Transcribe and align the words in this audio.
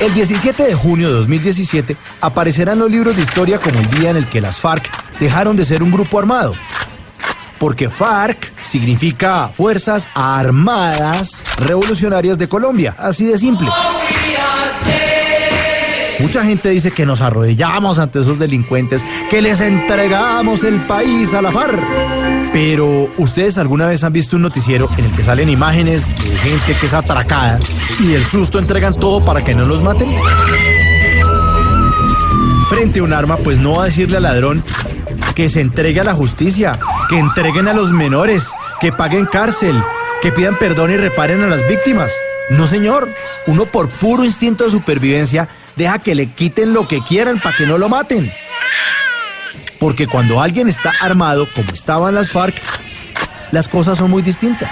El 0.00 0.14
17 0.14 0.62
de 0.62 0.74
junio 0.74 1.08
de 1.08 1.14
2017 1.14 1.96
aparecerán 2.20 2.78
los 2.78 2.88
libros 2.88 3.16
de 3.16 3.22
historia 3.22 3.58
como 3.58 3.80
el 3.80 3.90
día 3.90 4.10
en 4.10 4.16
el 4.16 4.28
que 4.28 4.40
las 4.40 4.60
FARC 4.60 4.88
dejaron 5.18 5.56
de 5.56 5.64
ser 5.64 5.82
un 5.82 5.90
grupo 5.90 6.20
armado. 6.20 6.54
Porque 7.58 7.90
FARC 7.90 8.52
significa 8.62 9.48
Fuerzas 9.48 10.08
Armadas 10.14 11.42
Revolucionarias 11.58 12.38
de 12.38 12.48
Colombia, 12.48 12.94
así 12.96 13.26
de 13.26 13.38
simple. 13.38 13.68
Mucha 16.28 16.44
gente 16.44 16.68
dice 16.68 16.90
que 16.90 17.06
nos 17.06 17.22
arrodillamos 17.22 17.98
ante 17.98 18.18
esos 18.18 18.38
delincuentes, 18.38 19.02
que 19.30 19.40
les 19.40 19.62
entregamos 19.62 20.62
el 20.62 20.86
país 20.86 21.32
a 21.32 21.40
la 21.40 21.50
FARC. 21.50 21.82
Pero, 22.52 23.08
¿ustedes 23.16 23.56
alguna 23.56 23.86
vez 23.86 24.04
han 24.04 24.12
visto 24.12 24.36
un 24.36 24.42
noticiero 24.42 24.90
en 24.98 25.06
el 25.06 25.12
que 25.12 25.22
salen 25.22 25.48
imágenes 25.48 26.10
de 26.10 26.36
gente 26.36 26.74
que 26.78 26.84
es 26.84 26.92
atracada 26.92 27.58
y 27.98 28.08
del 28.08 28.22
susto 28.26 28.58
entregan 28.58 28.92
todo 28.92 29.24
para 29.24 29.42
que 29.42 29.54
no 29.54 29.64
los 29.64 29.82
maten? 29.82 30.14
Frente 32.68 33.00
a 33.00 33.04
un 33.04 33.14
arma, 33.14 33.38
pues 33.38 33.58
no 33.58 33.76
va 33.76 33.84
a 33.84 33.86
decirle 33.86 34.18
al 34.18 34.24
ladrón 34.24 34.62
que 35.34 35.48
se 35.48 35.62
entregue 35.62 36.00
a 36.00 36.04
la 36.04 36.12
justicia, 36.12 36.78
que 37.08 37.18
entreguen 37.18 37.68
a 37.68 37.72
los 37.72 37.90
menores, 37.90 38.52
que 38.82 38.92
paguen 38.92 39.24
cárcel, 39.24 39.82
que 40.20 40.30
pidan 40.30 40.58
perdón 40.58 40.90
y 40.90 40.98
reparen 40.98 41.42
a 41.42 41.46
las 41.46 41.66
víctimas. 41.66 42.12
No, 42.50 42.66
señor. 42.66 43.08
Uno 43.46 43.66
por 43.66 43.88
puro 43.88 44.24
instinto 44.24 44.64
de 44.64 44.70
supervivencia 44.70 45.48
deja 45.76 45.98
que 45.98 46.14
le 46.14 46.32
quiten 46.32 46.72
lo 46.72 46.88
que 46.88 47.02
quieran 47.02 47.38
para 47.38 47.56
que 47.56 47.66
no 47.66 47.78
lo 47.78 47.88
maten. 47.88 48.32
Porque 49.78 50.06
cuando 50.06 50.40
alguien 50.40 50.68
está 50.68 50.92
armado, 51.00 51.46
como 51.54 51.70
estaban 51.72 52.14
las 52.14 52.30
FARC, 52.30 52.54
las 53.52 53.68
cosas 53.68 53.98
son 53.98 54.10
muy 54.10 54.22
distintas. 54.22 54.70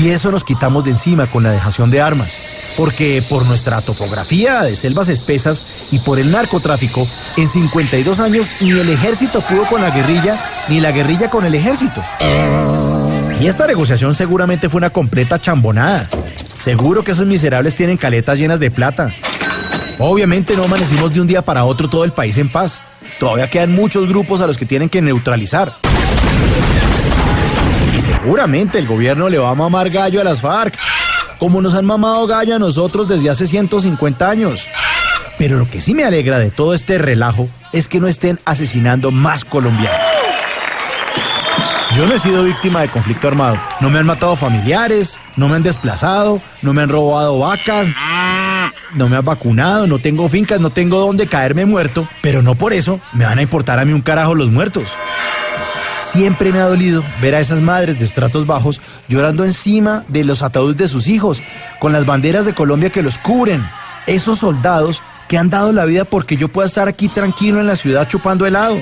Y 0.00 0.10
eso 0.10 0.30
nos 0.30 0.44
quitamos 0.44 0.84
de 0.84 0.90
encima 0.90 1.26
con 1.26 1.42
la 1.42 1.50
dejación 1.50 1.90
de 1.90 2.00
armas. 2.00 2.74
Porque 2.76 3.22
por 3.28 3.44
nuestra 3.46 3.80
topografía 3.80 4.62
de 4.62 4.76
selvas 4.76 5.08
espesas 5.08 5.88
y 5.92 5.98
por 6.00 6.18
el 6.18 6.30
narcotráfico, 6.30 7.06
en 7.36 7.48
52 7.48 8.20
años 8.20 8.48
ni 8.60 8.70
el 8.70 8.88
ejército 8.88 9.40
pudo 9.42 9.66
con 9.66 9.80
la 9.80 9.90
guerrilla, 9.90 10.64
ni 10.68 10.80
la 10.80 10.90
guerrilla 10.90 11.30
con 11.30 11.44
el 11.44 11.54
ejército. 11.54 12.02
Y 13.44 13.46
esta 13.46 13.66
negociación 13.66 14.14
seguramente 14.14 14.70
fue 14.70 14.78
una 14.78 14.88
completa 14.88 15.38
chambonada. 15.38 16.08
Seguro 16.56 17.04
que 17.04 17.12
esos 17.12 17.26
miserables 17.26 17.74
tienen 17.74 17.98
caletas 17.98 18.38
llenas 18.38 18.58
de 18.58 18.70
plata. 18.70 19.14
Obviamente 19.98 20.56
no 20.56 20.64
amanecimos 20.64 21.12
de 21.12 21.20
un 21.20 21.26
día 21.26 21.42
para 21.42 21.66
otro 21.66 21.90
todo 21.90 22.04
el 22.04 22.14
país 22.14 22.38
en 22.38 22.50
paz. 22.50 22.80
Todavía 23.18 23.50
quedan 23.50 23.70
muchos 23.72 24.08
grupos 24.08 24.40
a 24.40 24.46
los 24.46 24.56
que 24.56 24.64
tienen 24.64 24.88
que 24.88 25.02
neutralizar. 25.02 25.74
Y 27.94 28.00
seguramente 28.00 28.78
el 28.78 28.86
gobierno 28.86 29.28
le 29.28 29.36
va 29.36 29.50
a 29.50 29.54
mamar 29.54 29.90
gallo 29.90 30.22
a 30.22 30.24
las 30.24 30.40
FARC, 30.40 30.78
como 31.38 31.60
nos 31.60 31.74
han 31.74 31.84
mamado 31.84 32.26
gallo 32.26 32.56
a 32.56 32.58
nosotros 32.58 33.08
desde 33.08 33.28
hace 33.28 33.46
150 33.46 34.26
años. 34.26 34.66
Pero 35.36 35.58
lo 35.58 35.68
que 35.68 35.82
sí 35.82 35.94
me 35.94 36.04
alegra 36.04 36.38
de 36.38 36.50
todo 36.50 36.72
este 36.72 36.96
relajo 36.96 37.50
es 37.74 37.88
que 37.88 38.00
no 38.00 38.08
estén 38.08 38.38
asesinando 38.46 39.10
más 39.10 39.44
colombianos. 39.44 40.23
Yo 41.94 42.08
no 42.08 42.14
he 42.14 42.18
sido 42.18 42.42
víctima 42.42 42.80
de 42.80 42.88
conflicto 42.88 43.28
armado. 43.28 43.56
No 43.80 43.88
me 43.88 44.00
han 44.00 44.06
matado 44.06 44.34
familiares, 44.34 45.20
no 45.36 45.48
me 45.48 45.54
han 45.54 45.62
desplazado, 45.62 46.42
no 46.60 46.72
me 46.72 46.82
han 46.82 46.88
robado 46.88 47.38
vacas, 47.38 47.86
no 48.94 49.08
me 49.08 49.16
han 49.16 49.24
vacunado, 49.24 49.86
no 49.86 50.00
tengo 50.00 50.28
fincas, 50.28 50.58
no 50.58 50.70
tengo 50.70 50.98
dónde 50.98 51.28
caerme 51.28 51.66
muerto, 51.66 52.08
pero 52.20 52.42
no 52.42 52.56
por 52.56 52.72
eso 52.72 52.98
me 53.12 53.26
van 53.26 53.38
a 53.38 53.42
importar 53.42 53.78
a 53.78 53.84
mí 53.84 53.92
un 53.92 54.02
carajo 54.02 54.34
los 54.34 54.50
muertos. 54.50 54.96
Siempre 56.00 56.50
me 56.50 56.58
ha 56.58 56.66
dolido 56.66 57.04
ver 57.22 57.36
a 57.36 57.40
esas 57.40 57.60
madres 57.60 57.96
de 57.96 58.04
estratos 58.04 58.44
bajos 58.44 58.80
llorando 59.06 59.44
encima 59.44 60.04
de 60.08 60.24
los 60.24 60.42
ataúdes 60.42 60.76
de 60.76 60.88
sus 60.88 61.06
hijos, 61.06 61.44
con 61.78 61.92
las 61.92 62.06
banderas 62.06 62.44
de 62.44 62.54
Colombia 62.54 62.90
que 62.90 63.02
los 63.02 63.18
cubren. 63.18 63.64
Esos 64.08 64.40
soldados 64.40 65.00
que 65.34 65.38
han 65.38 65.50
dado 65.50 65.72
la 65.72 65.84
vida 65.84 66.04
porque 66.04 66.36
yo 66.36 66.46
pueda 66.46 66.68
estar 66.68 66.86
aquí 66.86 67.08
tranquilo 67.08 67.58
en 67.58 67.66
la 67.66 67.74
ciudad 67.74 68.06
chupando 68.06 68.46
helado. 68.46 68.80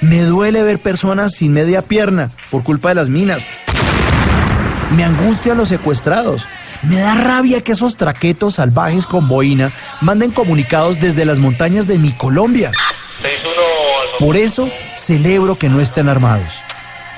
Me 0.00 0.22
duele 0.22 0.62
ver 0.62 0.80
personas 0.80 1.34
sin 1.34 1.52
media 1.52 1.82
pierna 1.82 2.30
por 2.50 2.62
culpa 2.62 2.88
de 2.88 2.94
las 2.94 3.10
minas. 3.10 3.46
Me 4.96 5.04
angustia 5.04 5.54
los 5.54 5.68
secuestrados. 5.68 6.48
Me 6.84 6.98
da 6.98 7.16
rabia 7.16 7.60
que 7.60 7.72
esos 7.72 7.96
traquetos 7.96 8.54
salvajes 8.54 9.04
con 9.06 9.28
boina 9.28 9.70
manden 10.00 10.30
comunicados 10.30 11.00
desde 11.00 11.26
las 11.26 11.38
montañas 11.38 11.86
de 11.86 11.98
mi 11.98 12.12
Colombia. 12.12 12.72
Por 14.18 14.38
eso 14.38 14.70
celebro 14.96 15.58
que 15.58 15.68
no 15.68 15.82
estén 15.82 16.08
armados. 16.08 16.62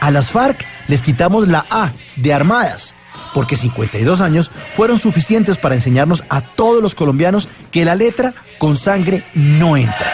A 0.00 0.10
las 0.10 0.32
FARC 0.32 0.66
les 0.88 1.02
quitamos 1.02 1.46
la 1.46 1.66
A 1.70 1.92
de 2.16 2.34
armadas, 2.34 2.96
porque 3.34 3.56
52 3.56 4.20
años 4.20 4.50
fueron 4.74 4.98
suficientes 4.98 5.58
para 5.58 5.74
enseñarnos 5.74 6.24
a 6.28 6.40
todos 6.40 6.82
los 6.82 6.94
colombianos 6.94 7.48
que 7.70 7.84
la 7.84 7.94
letra 7.94 8.34
con 8.58 8.76
sangre 8.76 9.24
no 9.34 9.76
entra. 9.76 10.12